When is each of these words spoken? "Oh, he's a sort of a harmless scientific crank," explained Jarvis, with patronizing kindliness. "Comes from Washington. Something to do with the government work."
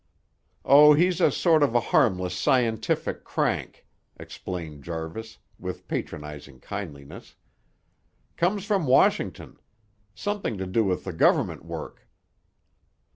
"Oh, 0.65 0.95
he's 0.95 1.21
a 1.21 1.29
sort 1.31 1.61
of 1.61 1.75
a 1.75 1.79
harmless 1.93 2.33
scientific 2.35 3.23
crank," 3.23 3.85
explained 4.19 4.83
Jarvis, 4.83 5.37
with 5.59 5.87
patronizing 5.87 6.59
kindliness. 6.59 7.35
"Comes 8.35 8.65
from 8.65 8.87
Washington. 8.87 9.59
Something 10.15 10.57
to 10.57 10.65
do 10.65 10.83
with 10.83 11.03
the 11.03 11.13
government 11.13 11.63
work." 11.63 12.07